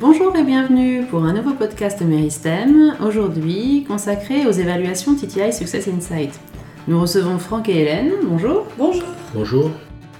[0.00, 6.38] Bonjour et bienvenue pour un nouveau podcast Meristem, aujourd'hui consacré aux évaluations TTI Success Insight.
[6.86, 8.12] Nous recevons Franck et Hélène.
[8.22, 8.64] Bonjour.
[8.78, 9.02] Bonjour.
[9.34, 9.70] Bonjour.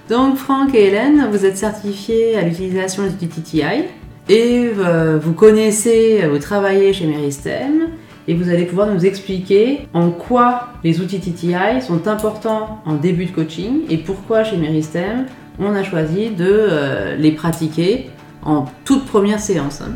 [0.09, 3.85] Donc Franck et Hélène, vous êtes certifiés à l'utilisation du TTI
[4.27, 7.91] et euh, vous connaissez, vous travaillez chez Meristem
[8.27, 13.27] et vous allez pouvoir nous expliquer en quoi les outils TTI sont importants en début
[13.27, 15.27] de coaching et pourquoi chez Meristem
[15.57, 18.09] on a choisi de euh, les pratiquer
[18.43, 19.81] en toute première séance.
[19.81, 19.95] hein.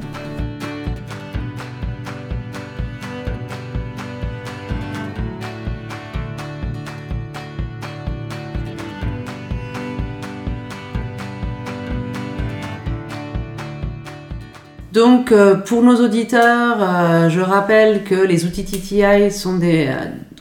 [14.93, 19.89] Donc, euh, pour nos auditeurs, euh, je rappelle que les outils TTI euh,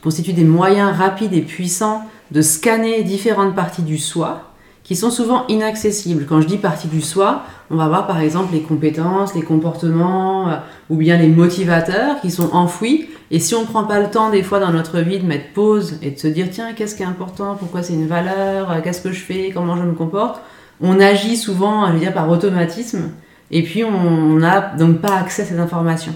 [0.03, 5.47] constituent des moyens rapides et puissants de scanner différentes parties du soi qui sont souvent
[5.47, 6.27] inaccessibles.
[6.29, 7.41] Quand je dis partie du soi,
[7.73, 10.55] on va voir par exemple les compétences, les comportements euh,
[10.91, 13.09] ou bien les motivateurs qui sont enfouis.
[13.31, 15.51] Et si on ne prend pas le temps des fois dans notre vie de mettre
[15.53, 18.81] pause et de se dire tiens, qu'est-ce qui est important, pourquoi c'est une valeur, euh,
[18.83, 20.39] qu'est-ce que je fais, comment je me comporte,
[20.81, 23.11] on agit souvent, par automatisme.
[23.49, 26.15] Et puis on n'a donc pas accès à ces informations.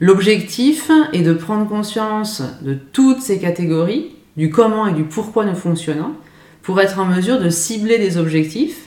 [0.00, 5.54] L'objectif est de prendre conscience de toutes ces catégories, du comment et du pourquoi nous
[5.54, 6.12] fonctionnons,
[6.62, 8.85] pour être en mesure de cibler des objectifs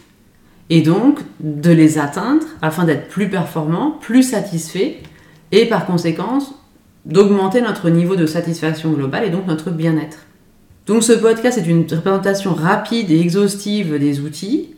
[0.69, 4.97] et donc de les atteindre afin d'être plus performant, plus satisfait
[5.51, 6.53] et par conséquence
[7.05, 10.19] d'augmenter notre niveau de satisfaction globale et donc notre bien-être.
[10.85, 14.75] Donc ce podcast est une représentation rapide et exhaustive des outils.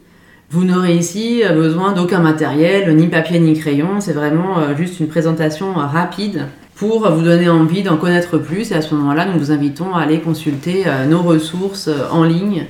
[0.50, 5.08] Vous n'aurez ici besoin d'aucun matériel, ni papier ni crayon, c'est vraiment euh, juste une
[5.08, 9.40] présentation euh, rapide pour vous donner envie d'en connaître plus et à ce moment-là nous
[9.40, 12.66] vous invitons à aller consulter euh, nos ressources en ligne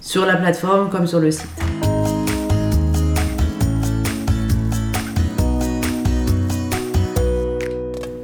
[0.00, 1.46] sur la plateforme comme sur le site.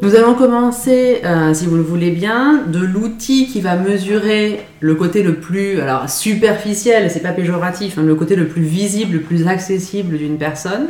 [0.07, 4.95] Nous allons commencer, euh, si vous le voulez bien, de l'outil qui va mesurer le
[4.95, 9.20] côté le plus alors superficiel, c'est pas péjoratif, hein, le côté le plus visible, le
[9.20, 10.86] plus accessible d'une personne,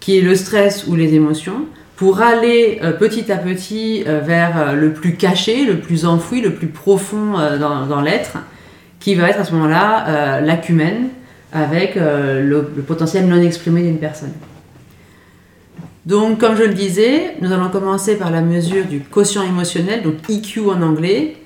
[0.00, 4.74] qui est le stress ou les émotions, pour aller euh, petit à petit euh, vers
[4.74, 8.38] le plus caché, le plus enfoui, le plus profond dans, l'être,
[8.98, 11.10] qui va être à ce moment-là l'acumène
[11.52, 14.32] avec le potentiel non exprimé d'une personne.
[16.06, 20.14] Donc, comme je le disais, nous allons commencer par la mesure du quotient émotionnel, donc
[20.28, 21.36] EQ en anglais,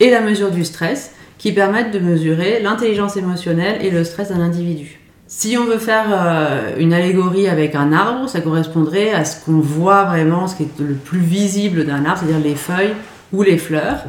[0.00, 4.40] et la mesure du stress, qui permettent de mesurer l'intelligence émotionnelle et le stress d'un
[4.40, 5.00] individu.
[5.26, 9.60] Si on veut faire euh, une allégorie avec un arbre, ça correspondrait à ce qu'on
[9.60, 12.94] voit vraiment, ce qui est le plus visible d'un arbre, c'est-à-dire les feuilles
[13.34, 14.04] ou les fleurs.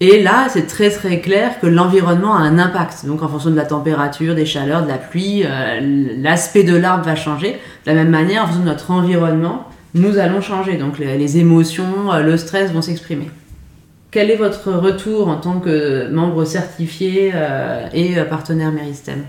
[0.00, 3.06] Et là, c'est très très clair que l'environnement a un impact.
[3.06, 5.80] Donc en fonction de la température, des chaleurs, de la pluie, euh,
[6.18, 7.52] l'aspect de l'arbre va changer.
[7.86, 10.76] De la même manière, en fonction de notre environnement, nous allons changer.
[10.76, 13.30] Donc les, émotions, euh, le stress vont s'exprimer.
[14.10, 19.24] Quel est votre retour en tant que membre certifié euh, et partenaire Meristem?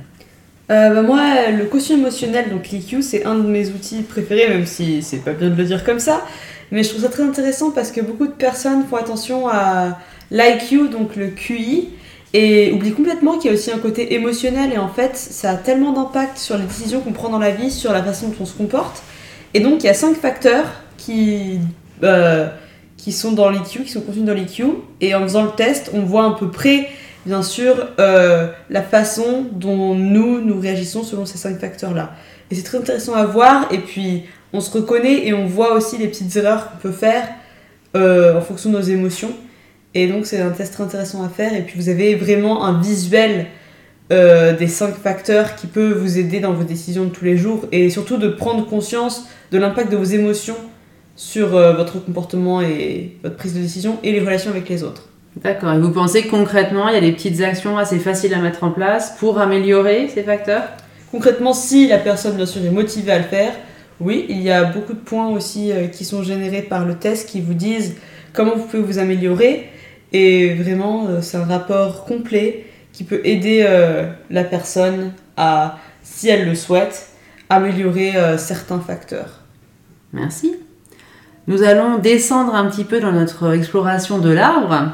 [0.69, 1.21] Euh, bah, moi,
[1.57, 5.31] le quotient émotionnel, donc l'EQ, c'est un de mes outils préférés, même si c'est pas
[5.31, 6.25] bien de le dire comme ça.
[6.71, 9.97] Mais je trouve ça très intéressant parce que beaucoup de personnes font attention à
[10.31, 11.89] l'IQ, donc le QI,
[12.33, 14.73] et oublient complètement qu'il y a aussi un côté émotionnel.
[14.73, 17.71] Et en fait, ça a tellement d'impact sur les décisions qu'on prend dans la vie,
[17.71, 19.01] sur la façon dont on se comporte.
[19.53, 20.65] Et donc, il y a cinq facteurs
[20.97, 21.59] qui,
[22.03, 22.47] euh,
[22.97, 24.65] qui sont dans l'EQ, qui sont contenus dans l'EQ.
[25.01, 26.89] Et en faisant le test, on voit à peu près
[27.25, 32.13] bien sûr euh, la façon dont nous, nous réagissons selon ces cinq facteurs-là.
[32.49, 34.23] Et c'est très intéressant à voir, et puis
[34.53, 37.27] on se reconnaît et on voit aussi les petites erreurs qu'on peut faire
[37.95, 39.31] euh, en fonction de nos émotions.
[39.97, 42.79] Et donc c'est un test très intéressant à faire, et puis vous avez vraiment un
[42.79, 43.47] visuel
[44.11, 47.65] euh, des cinq facteurs qui peut vous aider dans vos décisions de tous les jours,
[47.71, 50.55] et surtout de prendre conscience de l'impact de vos émotions
[51.15, 55.09] sur euh, votre comportement et votre prise de décision et les relations avec les autres.
[55.43, 55.73] D'accord.
[55.73, 58.69] Et vous pensez concrètement, il y a des petites actions assez faciles à mettre en
[58.69, 60.61] place pour améliorer ces facteurs?
[61.11, 63.53] Concrètement, si la personne, bien sûr, est motivée à le faire,
[63.99, 67.27] oui, il y a beaucoup de points aussi euh, qui sont générés par le test
[67.27, 67.95] qui vous disent
[68.31, 69.69] comment vous pouvez vous améliorer.
[70.13, 76.29] Et vraiment, euh, c'est un rapport complet qui peut aider euh, la personne à, si
[76.29, 77.09] elle le souhaite,
[77.49, 79.41] améliorer euh, certains facteurs.
[80.13, 80.55] Merci.
[81.47, 84.93] Nous allons descendre un petit peu dans notre exploration de l'arbre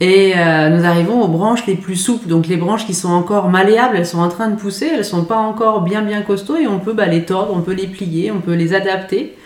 [0.00, 3.96] et nous arrivons aux branches les plus souples, donc les branches qui sont encore malléables,
[3.96, 6.80] elles sont en train de pousser, elles sont pas encore bien bien costauds et on
[6.80, 9.36] peut bah, les tordre, on peut les plier, on peut les adapter.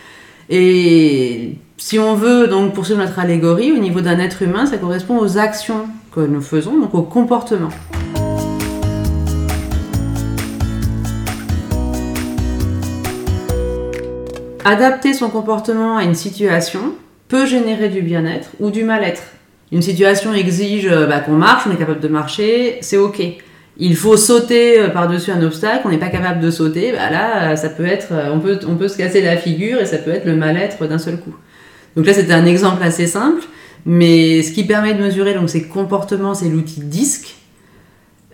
[0.48, 5.18] Et si on veut donc poursuivre notre allégorie au niveau d'un être humain, ça correspond
[5.18, 7.70] aux actions que nous faisons, donc au comportement.
[14.64, 16.92] adapter son comportement à une situation
[17.28, 19.22] peut générer du bien-être ou du mal-être.
[19.72, 23.22] Une situation exige euh, bah, qu'on marche, on est capable de marcher, c'est ok.
[23.78, 27.56] Il faut sauter euh, par-dessus un obstacle, on n'est pas capable de sauter, bah là,
[27.56, 30.86] ça peut être, on peut se casser la figure et ça peut être le mal-être
[30.86, 31.34] d'un seul coup.
[31.96, 33.42] Donc là, c'était un exemple assez simple,
[33.86, 37.34] mais ce qui permet de mesurer donc, ces comportements, c'est l'outil DISC.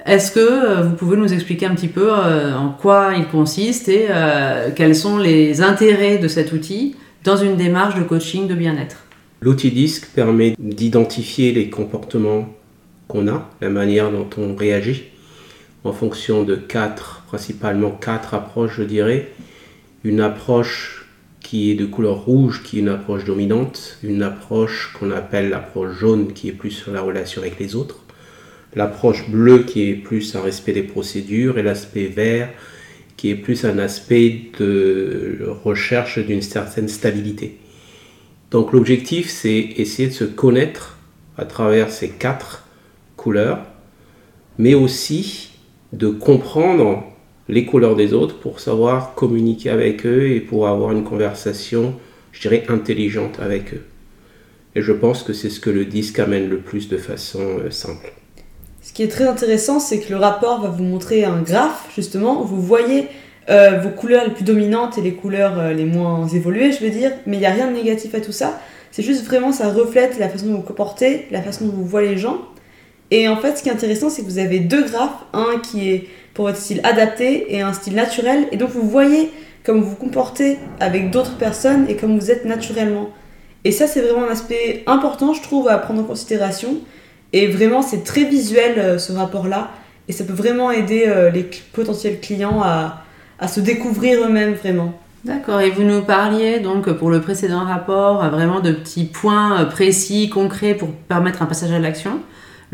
[0.05, 3.89] Est-ce que euh, vous pouvez nous expliquer un petit peu euh, en quoi il consiste
[3.89, 8.55] et euh, quels sont les intérêts de cet outil dans une démarche de coaching de
[8.55, 8.97] bien-être?
[9.41, 12.49] L'outil DISC permet d'identifier les comportements
[13.09, 15.05] qu'on a, la manière dont on réagit,
[15.85, 19.31] en fonction de quatre, principalement quatre approches, je dirais.
[20.03, 21.04] Une approche
[21.45, 25.97] qui est de couleur rouge, qui est une approche dominante, une approche qu'on appelle l'approche
[25.97, 28.01] jaune, qui est plus sur la relation avec les autres,
[28.75, 32.51] l'approche bleue, qui est plus un respect des procédures, et l'aspect vert,
[33.17, 37.59] qui est plus un aspect de recherche d'une certaine stabilité.
[38.51, 40.97] Donc l'objectif, c'est essayer de se connaître
[41.37, 42.67] à travers ces quatre
[43.17, 43.61] couleurs,
[44.59, 45.51] mais aussi
[45.93, 47.05] de comprendre
[47.49, 51.95] les couleurs des autres pour savoir communiquer avec eux et pour avoir une conversation,
[52.33, 53.83] je dirais, intelligente avec eux.
[54.77, 57.71] Et je pense que c'est ce que le disque amène le plus de façon euh,
[57.71, 58.13] simple.
[58.83, 62.43] Ce qui est très intéressant, c'est que le rapport va vous montrer un graphe, justement,
[62.43, 63.07] où vous voyez
[63.51, 66.91] euh, vos couleurs les plus dominantes et les couleurs euh, les moins évoluées, je veux
[66.91, 68.59] dire, mais il n'y a rien de négatif à tout ça.
[68.91, 71.85] C'est juste vraiment, ça reflète la façon dont vous vous comportez, la façon dont vous
[71.85, 72.39] voyez les gens.
[73.17, 75.89] Et en fait, ce qui est intéressant, c'est que vous avez deux graphes, un qui
[75.89, 78.49] est pour votre style adapté et un style naturel.
[78.51, 79.31] Et donc vous voyez
[79.65, 83.11] comme vous vous comportez avec d'autres personnes et comme vous êtes naturellement.
[83.63, 86.79] Et ça, c'est vraiment un aspect important, je trouve, à prendre en considération.
[87.33, 89.71] Et vraiment, c'est très visuel, euh, ce rapport-là.
[90.09, 93.05] Et ça peut vraiment aider euh, les potentiels clients à,
[93.47, 94.93] se découvrir eux-mêmes, vraiment.
[95.25, 99.65] D'accord, et vous nous parliez donc pour le précédent rapport vraiment de petits points euh,
[99.67, 102.19] précis, concrets pour permettre un passage à l'action.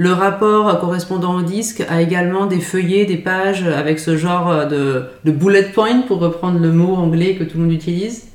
[0.00, 5.10] Le rapport correspondant au disque a également des feuillets, des pages avec ce genre de,
[5.26, 8.28] bullet point, pour reprendre le mot anglais que tout le monde utilise.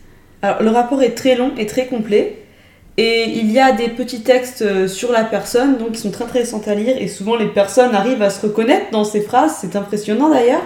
[0.43, 2.37] Alors, le rapport est très long et très complet.
[2.97, 6.27] Et il y a des petits textes euh, sur la personne, donc qui sont très
[6.27, 6.97] intéressants à lire.
[6.99, 9.57] Et souvent, les personnes arrivent à se reconnaître dans ces phrases.
[9.59, 10.61] C'est impressionnant d'ailleurs.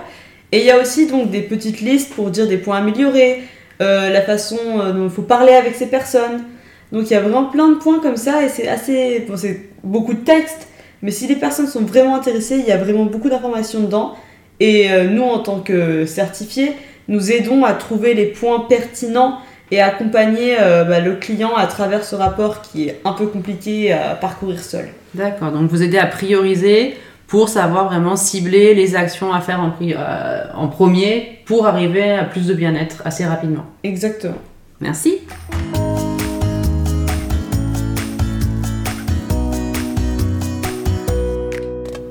[0.52, 3.44] Et il y a aussi donc des petites listes pour dire des points améliorés,
[3.82, 6.44] euh, la façon euh, dont il faut parler avec ces personnes.
[6.92, 9.26] Donc il y a vraiment plein de points comme ça et c'est assez.
[9.30, 10.68] Bon, c'est beaucoup de textes,
[11.02, 14.16] mais si les personnes sont vraiment intéressées, il y a vraiment beaucoup d'informations dedans.
[14.60, 16.74] Et euh, nous, en tant que certifiés,
[17.08, 19.40] nous aidons à trouver les points pertinents
[19.72, 23.92] et accompagner euh, bah, le client à travers ce rapport qui est un peu compliqué
[23.92, 24.90] à parcourir seul.
[25.14, 26.96] D'accord, donc vous aidez à prioriser
[27.28, 32.26] pour savoir vraiment cibler les actions à faire en, euh, en premier pour arriver à
[32.26, 33.66] plus de bien-être assez rapidement.
[33.84, 34.38] Exactement.
[34.82, 35.20] Merci.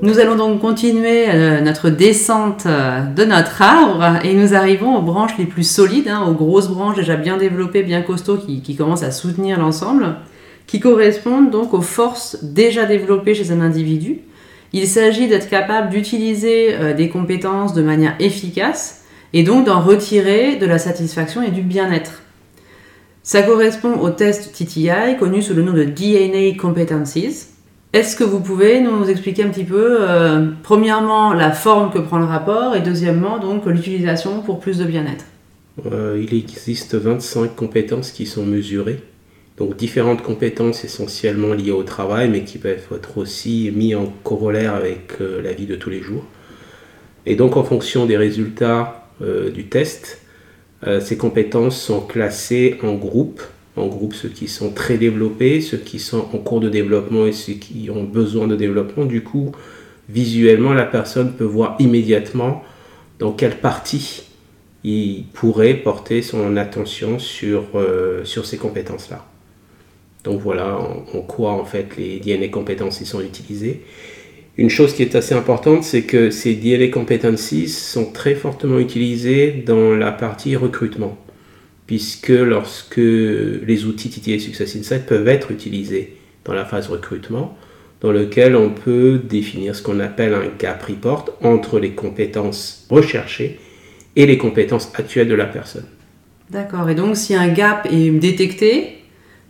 [0.01, 5.01] Nous allons donc continuer euh, notre descente euh, de notre arbre et nous arrivons aux
[5.01, 9.03] branches les plus solides, hein, aux grosses branches déjà bien développées, bien costauds qui, commencent
[9.03, 10.15] à soutenir l'ensemble,
[10.67, 14.19] qui correspondent donc aux forces déjà développées chez un individu.
[14.71, 19.03] Il s'agit d'être capable d'utiliser euh, des compétences de manière efficace
[19.33, 22.21] et donc d'en retirer de la satisfaction et du bien-être.
[23.21, 27.58] Ça correspond au test TTI connu sous le nom de DNA Competencies
[27.91, 32.19] est-ce que vous pouvez nous expliquer un petit peu, euh, premièrement, la forme que prend
[32.19, 35.25] le rapport et deuxièmement, donc, l'utilisation pour plus de bien-être?
[35.91, 39.01] Euh, Il existe 25 compétences qui sont mesurées.
[39.57, 44.75] Donc différentes compétences essentiellement liées au travail, mais qui peuvent être aussi mis en corollaire
[44.75, 46.23] avec euh, la vie de tous les jours.
[47.25, 48.95] Et donc en fonction des résultats
[49.53, 50.21] du test,
[51.01, 53.41] ces compétences sont classées en groupes
[53.79, 57.31] en groupe ceux qui sont très développés, ceux qui sont en cours de développement et
[57.31, 59.05] ceux qui ont besoin de développement.
[59.05, 59.51] Du coup,
[60.09, 62.63] visuellement, la personne peut voir immédiatement
[63.19, 64.23] dans quelle partie
[64.83, 69.25] il pourrait porter son attention sur, euh, ces compétences-là.
[70.23, 73.81] Donc voilà en, quoi en fait les DNA compétences sont utilisées.
[74.57, 79.63] Une chose qui est assez importante, c'est que ces DNA competencies sont très fortement utilisées
[79.65, 81.17] dans la partie recrutement
[81.89, 87.57] puisque lorsque les outils TTA Success Insight peuvent être utilisés dans la phase recrutement,
[88.01, 93.59] dans lequel on peut définir ce qu'on appelle un gap report entre les compétences recherchées
[94.15, 95.87] et les compétences actuelles de la personne.
[96.51, 98.99] D'accord, et donc si un gap est détecté,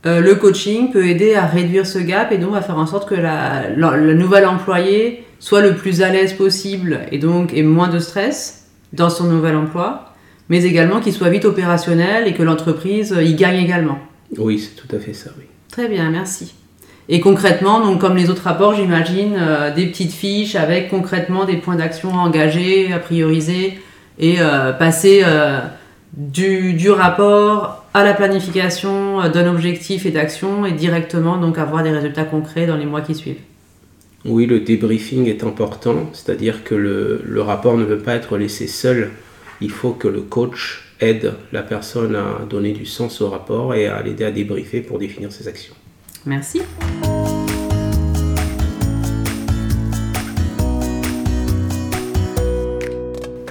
[0.06, 3.10] euh, le coaching peut aider à réduire ce gap et donc à faire en sorte
[3.10, 7.90] que la, le nouvel employé soit le plus à l'aise possible et donc ait moins
[7.90, 10.09] de stress dans son nouvel emploi
[10.50, 14.00] mais également qu'il soit vite opérationnel et que l'entreprise y gagne également.
[14.38, 15.46] Oui, c'est tout à fait ça, oui.
[15.72, 16.54] Très bien, merci.
[17.12, 21.58] Et concrètement, donc comme les autres rapports, j'imagine euh, des petites fiches avec concrètement des
[21.58, 23.80] points d'action à engager, à prioriser
[24.20, 25.60] et euh, passer euh,
[26.14, 31.90] du, du, rapport à la planification d'un objectif et d'action et directement donc avoir des
[31.90, 33.42] résultats concrets dans les mois qui suivent.
[34.26, 38.68] Oui, le débriefing est important, c'est-à-dire que le, le, rapport ne peut pas être laissé
[38.68, 39.12] seul.
[39.62, 43.88] Il faut que le coach aide la personne à donner du sens au rapport et
[43.88, 45.74] à l'aider à débriefer pour définir ses actions.
[46.26, 46.62] Merci.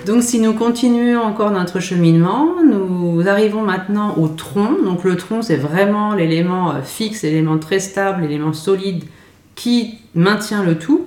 [0.06, 4.82] Donc si nous continuons encore notre cheminement, nous arrivons maintenant au tronc.
[4.82, 9.04] Donc le tronc, c'est vraiment l'élément euh, fixe, l'élément très stable, l'élément solide
[9.54, 11.06] qui maintient le tout.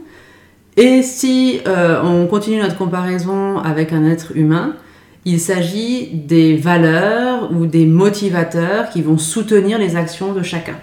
[0.78, 4.76] Et si euh, on continue notre comparaison avec un être humain,
[5.26, 10.76] il s'agit des valeurs ou des motivateurs qui vont soutenir les actions de chacun.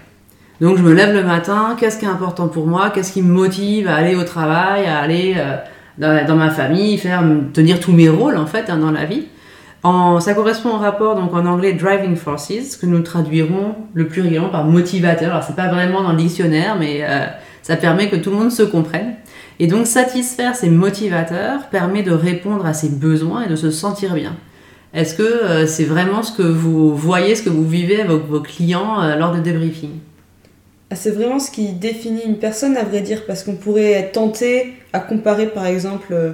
[0.61, 3.33] Donc je me lève le matin, qu'est-ce qui est important pour moi, qu'est-ce qui me
[3.33, 8.09] motive à aller au travail, à aller euh, dans, ma famille, faire tenir tous mes
[8.09, 9.27] rôles en fait hein, dans la vie?
[9.85, 14.49] En, ça correspond au rapport donc en anglais driving forces que nous traduirons le régulièrement
[14.49, 15.31] par motivateur.
[15.31, 17.27] Alors c'est pas vraiment dans le dictionnaire, mais euh,
[17.63, 19.15] ça permet que tout le monde se comprenne.
[19.59, 24.15] Et donc satisfaire ces motivateurs permet de répondre à ses besoins et de se sentir
[24.15, 24.37] bien.
[24.95, 28.41] Est-ce que euh, c'est vraiment ce que vous voyez, ce que vous vivez avec vos
[28.41, 29.91] clients lors de débriefing
[30.91, 34.13] ah, c'est vraiment ce qui définit une personne, à vrai dire, parce qu'on pourrait être
[34.13, 36.33] tenté à comparer, par exemple, euh,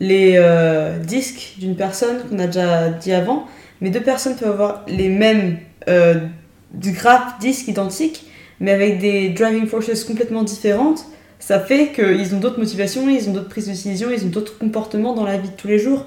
[0.00, 3.46] les euh, disques d'une personne qu'on a déjà dit avant,
[3.82, 5.58] mais deux personnes peuvent avoir les mêmes
[5.88, 6.14] euh,
[6.74, 8.24] graphes disques identiques,
[8.58, 11.04] mais avec des driving forces complètement différentes.
[11.40, 14.56] Ça fait qu'ils ont d'autres motivations, ils ont d'autres prises de décision, ils ont d'autres
[14.56, 16.06] comportements dans la vie de tous les jours.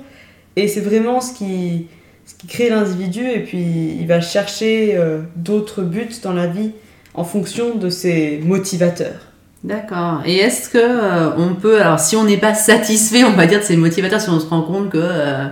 [0.55, 1.87] Et c'est vraiment ce qui,
[2.25, 4.97] ce qui crée l'individu, et puis il va chercher
[5.35, 6.71] d'autres buts dans la vie
[7.13, 9.33] en fonction de ses motivateurs.
[9.63, 10.21] D'accord.
[10.25, 13.59] Et est-ce que euh, on peut, alors si on n'est pas satisfait, on va dire
[13.59, 15.47] de ces motivateurs, si on se rend compte que euh,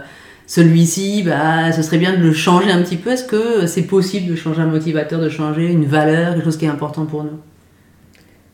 [0.48, 4.30] celui-ci, bah, ce serait bien de le changer un petit peu, est-ce que c'est possible
[4.30, 7.40] de changer un motivateur, de changer une valeur, quelque chose qui est important pour nous?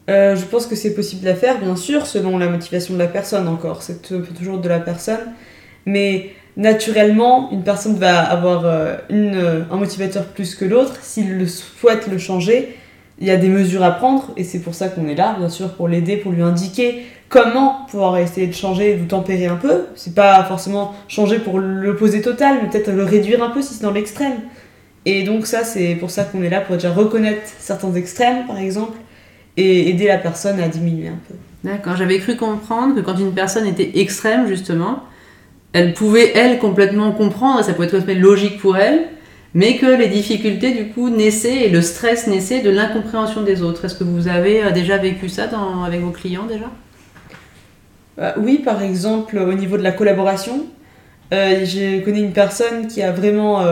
[0.09, 3.07] Euh, Je pense que c'est possible à faire, bien sûr, selon la motivation de la
[3.07, 3.83] personne encore.
[3.83, 4.01] C'est
[4.35, 5.33] toujours de la personne,
[5.85, 8.65] mais naturellement, une personne va avoir
[9.09, 10.97] une, un motivateur plus que l'autre.
[11.01, 12.75] S'il souhaite le changer,
[13.19, 15.49] il y a des mesures à prendre et c'est pour ça qu'on est là, bien
[15.49, 19.85] sûr, pour l'aider, pour lui indiquer comment pouvoir essayer de changer, de tempérer un peu.
[19.95, 23.83] C'est pas forcément changer pour l'opposé total, mais peut-être le réduire un peu si c'est
[23.83, 24.39] dans l'extrême.
[25.05, 28.57] Et donc ça, c'est pour ça qu'on est là, pour déjà reconnaître certains extrêmes, par
[28.57, 28.97] exemple,
[29.57, 31.33] et aider la personne à diminuer un peu.
[31.63, 35.03] D'accord, j'avais cru comprendre que quand une personne était extrême, justement,
[35.73, 39.07] elle pouvait, elle, complètement comprendre, ça pouvait être logique pour elle,
[39.53, 43.85] mais que les difficultés du coup naissaient et le stress naissait de l'incompréhension des autres.
[43.85, 45.49] Est-ce que vous avez euh, déjà vécu ça
[45.85, 46.69] avec vos clients déjà?
[48.19, 50.67] Euh, Oui, par exemple au niveau de la collaboration,
[51.33, 53.65] euh, j'ai connu une personne qui a vraiment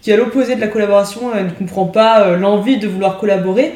[0.00, 3.74] qui est à l'opposé de la collaboration, elle ne comprend pas l'envie de vouloir collaborer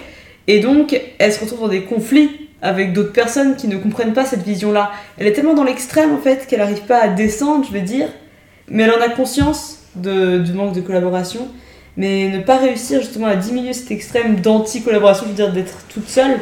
[0.49, 4.25] et donc elle se retrouve dans des conflits avec d'autres personnes qui ne comprennent pas
[4.25, 4.91] cette vision-là.
[5.17, 8.09] Elle est tellement dans l'extrême en fait qu'elle n'arrive pas à descendre, je vais dire,
[8.67, 11.49] mais elle en a conscience du manque de collaboration,
[11.97, 16.09] mais ne pas réussir justement à diminuer cet extrême d'anti-collaboration, je veux dire d'être toute
[16.09, 16.39] seule,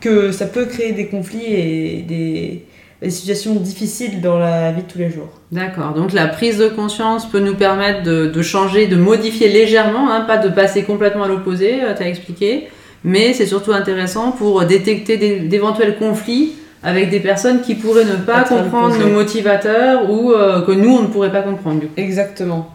[0.00, 2.62] que ça peut créer des conflits et des,
[3.10, 5.28] situations difficiles dans la vie de tous les jours.
[5.52, 10.22] D'accord, donc la prise de conscience peut nous permettre de, changer, de modifier légèrement, hein,
[10.22, 12.68] pas de passer complètement à l'opposé, euh, tu as expliqué,
[13.04, 18.44] mais c'est surtout intéressant pour détecter d'éventuels conflits avec des personnes qui pourraient ne pas
[18.44, 21.82] comprendre nos motivateurs ou euh, que nous, on ne pourrait pas comprendre.
[21.96, 22.70] Exactement.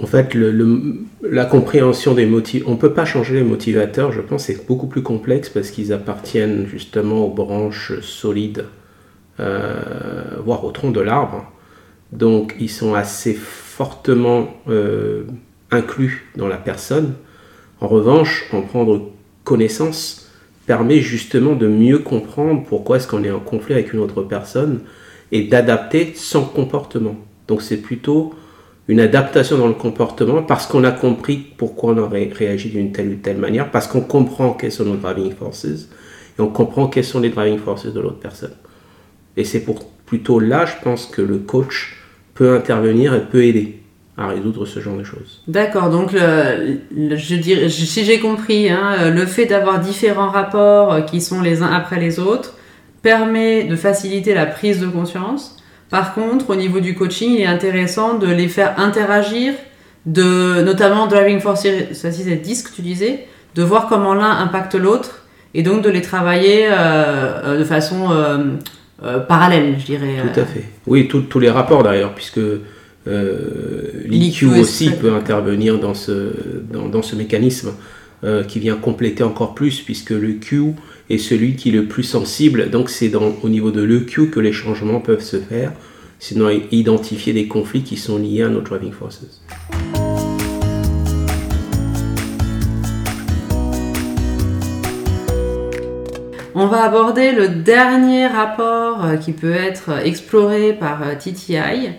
[0.00, 4.20] En fait, le, la compréhension des motifs, on ne peut pas changer les motivateurs, je
[4.20, 8.66] pense, c'est beaucoup plus complexe parce qu'ils appartiennent justement aux branches solides,
[9.40, 9.74] euh,
[10.44, 11.50] voire au tronc de l'arbre.
[12.12, 15.24] Donc, ils sont assez fortement euh,
[15.70, 17.14] inclus dans la personne.
[17.80, 19.10] En revanche, en prendre
[19.46, 20.28] connaissance,
[20.66, 24.80] permet justement de mieux comprendre pourquoi est-ce qu'on est en conflit avec une autre personne
[25.30, 27.16] et d'adapter son comportement.
[27.46, 28.34] Donc c'est plutôt
[28.88, 33.08] une adaptation dans le comportement parce qu'on a compris pourquoi on aurait réagi d'une telle
[33.08, 37.04] ou telle manière, parce qu'on comprend quelles sont nos driving forces et on comprend quelles
[37.04, 38.54] sont les driving forces de l'autre personne.
[39.36, 41.96] Et c'est pour plutôt là, je pense, que le coach
[42.34, 43.80] peut intervenir et peut aider
[44.18, 45.42] à résoudre ce genre de choses.
[45.46, 51.42] D'accord, donc je dirais, si j'ai compris, hein, le fait d'avoir différents rapports qui sont
[51.42, 52.54] les uns après les autres
[53.02, 55.56] permet de faciliter la prise de conscience
[55.90, 59.54] Par contre, au niveau du coaching, il est intéressant de les faire interagir,
[60.06, 65.22] de, notamment Driving Force c'est 10 que tu disais, de voir comment l'un impacte l'autre
[65.54, 68.38] et donc de les travailler euh, de façon euh,
[69.04, 70.16] euh, parallèle, je dirais.
[70.34, 70.64] Tout à fait.
[70.86, 72.40] Oui, tous les rapports d'ailleurs, puisque
[73.06, 76.32] l'IQ aussi peut intervenir dans ce,
[76.72, 77.72] dans, dans ce mécanisme
[78.48, 80.74] qui vient compléter encore plus, puisque le Q
[81.10, 82.70] est celui qui est le plus sensible.
[82.70, 85.72] Donc c'est au niveau de l'EQ que les changements peuvent se faire,
[86.18, 89.22] sinon identifier des conflits qui sont liés à nos driving forces.
[96.58, 101.90] On va aborder le dernier rapport euh, qui peut être exploré par euh, TTI,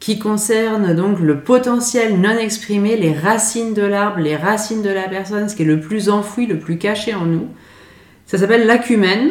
[0.00, 5.08] qui concerne donc le potentiel non exprimé, les racines de l'arbre, les racines de la
[5.08, 7.48] personne, ce qui est le plus enfoui, le plus caché en nous.
[8.26, 9.30] Ça s'appelle l'acumène.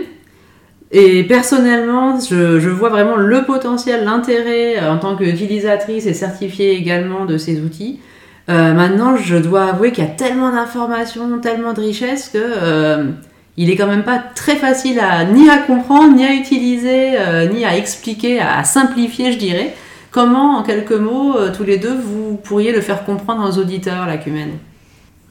[0.91, 7.25] Et personnellement, je, vois vraiment le potentiel, l'intérêt euh, en tant qu'utilisatrice et certifiée également
[7.25, 7.99] de ces outils.
[8.47, 13.13] maintenant, je dois avouer qu'il y a tellement d'informations, tellement de richesses que
[13.61, 17.45] il est quand même pas très facile à ni à comprendre, ni à utiliser, euh,
[17.47, 19.75] ni à expliquer, à, simplifier, je dirais.
[20.11, 24.07] Comment, en quelques mots, euh, tous les deux, vous pourriez le faire comprendre aux auditeurs,
[24.07, 24.57] l'acumène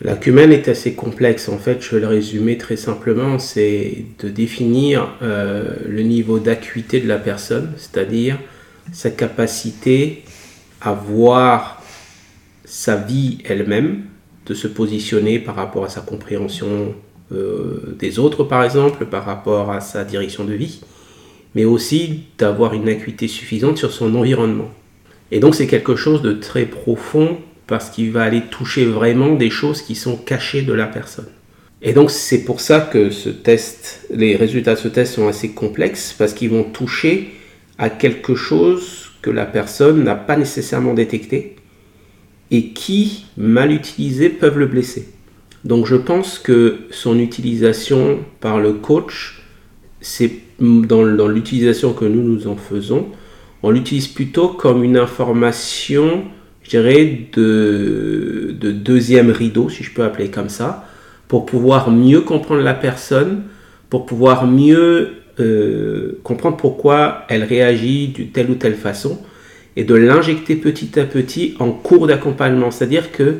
[0.01, 1.49] L'acumène est assez complexe.
[1.49, 3.41] En fait, je vais le résumer très simplement.
[3.41, 8.39] C'est de définir euh, le niveau d'acuité de la personne, c'est-à-dire
[8.93, 10.23] sa capacité
[10.81, 11.83] à voir
[12.65, 14.05] sa vie elle-même,
[14.47, 16.95] de se positionner par rapport à sa compréhension
[17.33, 20.81] euh, des autres, par exemple, par rapport à sa direction de vie,
[21.59, 24.71] mais aussi d'avoir une acuité suffisante sur son environnement.
[25.33, 27.37] Et donc c'est quelque chose de très profond
[27.67, 31.27] parce qu'il va aller toucher vraiment des choses qui sont cachées de la personne.
[31.83, 35.49] Et donc c'est pour ça que ce test, les résultats de ce test sont assez
[35.49, 37.31] complexes parce qu'ils vont toucher
[37.77, 41.57] à quelque chose que la personne n'a pas nécessairement détecté
[42.53, 45.09] et qui, mal utilisé, peuvent le blesser.
[45.65, 49.43] Donc je pense que son utilisation par le coach,
[50.01, 53.07] c'est dans, l'utilisation que nous nous en faisons,
[53.63, 56.25] on l'utilise plutôt comme une information,
[56.63, 60.87] je dirais, de, deuxième rideau, si je peux appeler comme ça,
[61.29, 63.43] pour pouvoir mieux comprendre la personne,
[63.91, 69.19] pour pouvoir mieux euh, comprendre pourquoi elle réagit de telle ou telle façon,
[69.77, 72.71] et de l'injecter petit à petit en cours d'accompagnement.
[72.71, 73.37] C'est-à-dire que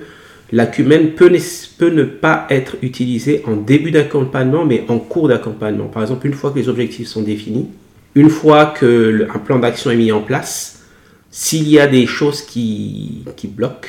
[0.51, 5.89] L'acumène peut, ne pas être utilisé en début d'accompagnement, mais en cours d'accompagnement.
[5.89, 7.69] Par exemple, une fois que les objectifs sont définis,
[8.15, 10.83] une fois que un plan d'action est mis en place,
[11.31, 13.89] s'il y a des choses qui, qui bloquent,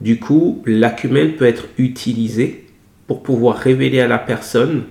[0.00, 2.66] du coup, l'acumène peut être utilisé
[3.06, 4.84] pour pouvoir révéler à la personne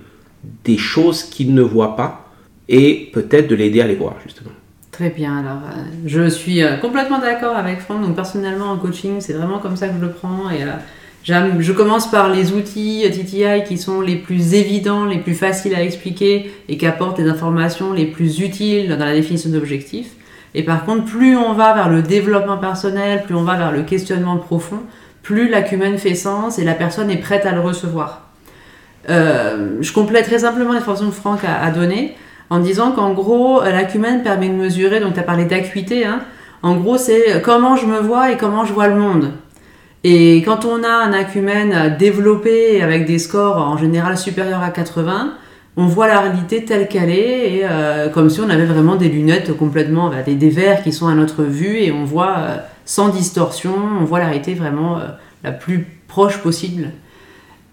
[0.64, 2.32] des choses qu'il ne voit pas
[2.68, 4.50] et peut-être de l'aider à les voir, justement.
[4.98, 8.02] Très bien, alors euh, je suis euh, complètement d'accord avec Franck.
[8.02, 10.50] Donc personnellement en coaching, c'est vraiment comme ça que je le prends.
[10.50, 15.36] Et euh, je commence par les outils TTI qui sont les plus évidents, les plus
[15.36, 20.10] faciles à expliquer et qui apportent les informations les plus utiles dans la définition d'objectifs.
[20.54, 23.82] Et par contre, plus on va vers le développement personnel, plus on va vers le
[23.82, 24.80] questionnement profond,
[25.22, 28.32] plus l'acumen fait sens et la personne est prête à le recevoir.
[29.06, 32.16] je complète très simplement l'information que Franck a, a donnée
[32.50, 36.20] en disant qu'en gros, euh, l'acumène permet de mesurer, donc tu as parlé d'acuité, hein,
[36.62, 39.32] en gros c'est comment je me vois et comment je vois le monde.
[40.04, 45.34] Et quand on a un acumène développé avec des scores en général supérieurs à 80,
[45.76, 49.56] on voit la réalité telle qu'elle est, euh, comme si on avait vraiment des lunettes
[49.56, 53.08] complètement, bah, des, des, verres qui sont à notre vue, et on voit euh, sans
[53.08, 54.98] distorsion, on voit la réalité vraiment
[55.44, 56.90] la plus proche possible.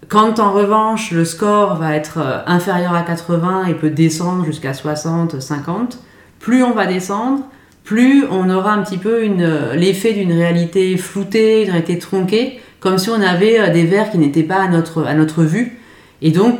[0.07, 4.73] Quand en revanche le score va être euh, inférieur à 80 et peut descendre jusqu'à
[4.73, 5.99] 60, 50,
[6.39, 7.41] plus on va descendre,
[7.83, 12.97] plus on aura un petit peu euh, l'effet d'une réalité floutée, d'une réalité tronquée, comme
[12.97, 15.79] si on avait euh, des verres qui n'étaient pas à notre, à notre vue.
[16.21, 16.59] Et donc,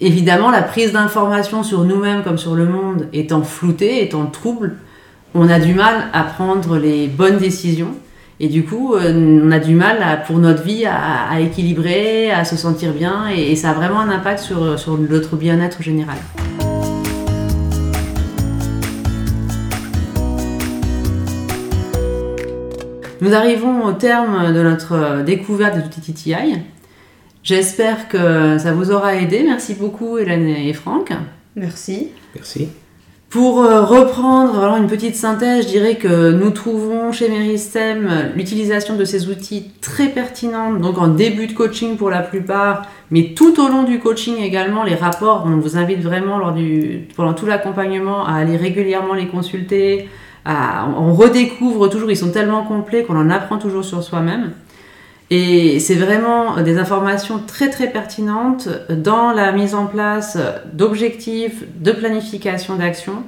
[0.00, 4.76] évidemment, la prise d'information sur nous-mêmes comme sur le monde étant floutée, étant trouble,
[5.34, 7.94] on a du mal à prendre les bonnes décisions.
[8.40, 12.56] Et du coup, euh, on a du mal pour notre vie à, équilibrer, à se
[12.56, 16.16] sentir bien, et, ça a vraiment un impact sur, sur notre bien-être général.
[23.20, 26.58] Nous arrivons au terme de notre découverte de l'outil TTI.
[27.42, 29.44] J'espère que ça vous aura aidé.
[29.46, 31.10] Merci beaucoup Hélène et Franck.
[31.56, 32.08] Merci.
[32.34, 32.68] Merci.
[33.34, 38.94] Pour euh, reprendre alors une petite synthèse, je dirais que nous trouvons chez Meristem l'utilisation
[38.94, 43.60] de ces outils très pertinente, donc en début de coaching pour la plupart, mais tout
[43.60, 47.46] au long du coaching également, les rapports, on vous invite vraiment lors du, pendant tout
[47.46, 50.08] l'accompagnement à aller régulièrement les consulter,
[50.46, 54.52] on redécouvre toujours, ils sont tellement complets qu'on en apprend toujours sur soi-même.
[55.36, 60.38] Et c'est vraiment des informations très très pertinentes dans la mise en place
[60.72, 63.24] d'objectifs, de planification d'action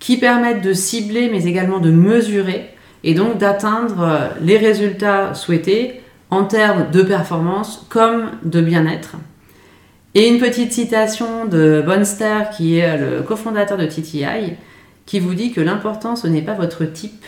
[0.00, 2.70] qui permettent de cibler mais également de mesurer
[3.04, 9.14] et donc d'atteindre les résultats souhaités en termes de performance comme de bien-être.
[10.16, 14.54] Et une petite citation de Bonster, qui est le cofondateur de TTI,
[15.04, 17.24] qui vous dit que l'important, ce n'est pas votre type,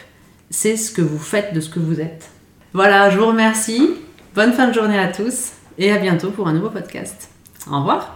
[0.50, 2.30] c'est ce que vous faites de ce que vous êtes.
[2.72, 3.90] Voilà, je vous remercie.
[4.38, 7.28] Bonne fin de journée à tous et à bientôt pour un nouveau podcast.
[7.68, 8.14] Au revoir.